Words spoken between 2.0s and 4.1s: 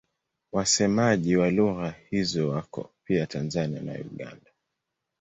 hizo wako pia Tanzania na